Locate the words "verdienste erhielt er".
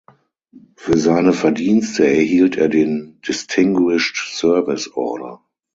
1.31-2.69